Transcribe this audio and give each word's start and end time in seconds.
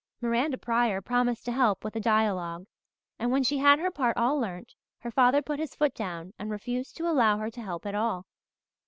Miranda 0.19 0.57
Pryor 0.57 0.99
promised 0.99 1.45
to 1.45 1.51
help 1.51 1.83
with 1.83 1.95
a 1.95 1.99
dialogue 1.99 2.65
and 3.19 3.29
when 3.31 3.43
she 3.43 3.59
had 3.59 3.77
her 3.77 3.91
part 3.91 4.17
all 4.17 4.39
learnt 4.39 4.73
her 5.01 5.11
father 5.11 5.43
put 5.43 5.59
his 5.59 5.75
foot 5.75 5.93
down 5.93 6.33
and 6.39 6.49
refused 6.49 6.97
to 6.97 7.07
allow 7.07 7.37
her 7.37 7.51
to 7.51 7.61
help 7.61 7.85
at 7.85 7.93
all. 7.93 8.25